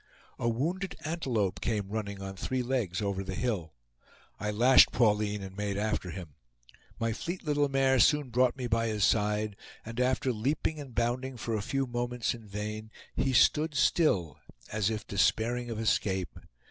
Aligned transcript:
A 0.39 0.49
wounded 0.49 0.95
antelope 1.05 1.61
came 1.61 1.89
running 1.91 2.23
on 2.23 2.35
three 2.35 2.63
legs 2.63 3.03
over 3.03 3.23
the 3.23 3.35
hill. 3.35 3.75
I 4.39 4.49
lashed 4.49 4.91
Pauline 4.91 5.43
and 5.43 5.55
made 5.55 5.77
after 5.77 6.09
him. 6.09 6.33
My 6.99 7.13
fleet 7.13 7.43
little 7.43 7.69
mare 7.69 7.99
soon 7.99 8.31
brought 8.31 8.57
me 8.57 8.65
by 8.65 8.87
his 8.87 9.03
side, 9.03 9.55
and 9.85 9.99
after 9.99 10.33
leaping 10.33 10.79
and 10.79 10.95
bounding 10.95 11.37
for 11.37 11.53
a 11.53 11.61
few 11.61 11.85
moments 11.85 12.33
in 12.33 12.47
vain, 12.47 12.89
he 13.15 13.31
stood 13.31 13.75
still, 13.75 14.39
as 14.71 14.89
if 14.89 15.05
despairing 15.05 15.69
of 15.69 15.79
escape. 15.79 16.35